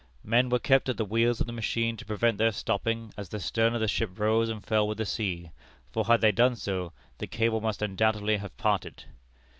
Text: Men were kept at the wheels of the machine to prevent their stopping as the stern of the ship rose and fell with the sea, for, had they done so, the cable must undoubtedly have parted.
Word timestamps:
Men 0.23 0.49
were 0.49 0.57
kept 0.57 0.89
at 0.89 0.97
the 0.97 1.05
wheels 1.05 1.41
of 1.41 1.45
the 1.45 1.53
machine 1.53 1.95
to 1.97 2.05
prevent 2.07 2.39
their 2.39 2.51
stopping 2.51 3.13
as 3.17 3.29
the 3.29 3.39
stern 3.39 3.75
of 3.75 3.81
the 3.81 3.87
ship 3.87 4.17
rose 4.17 4.49
and 4.49 4.65
fell 4.65 4.87
with 4.87 4.97
the 4.97 5.05
sea, 5.05 5.51
for, 5.91 6.05
had 6.05 6.21
they 6.21 6.31
done 6.31 6.55
so, 6.55 6.91
the 7.19 7.27
cable 7.27 7.61
must 7.61 7.83
undoubtedly 7.83 8.37
have 8.37 8.57
parted. 8.57 9.03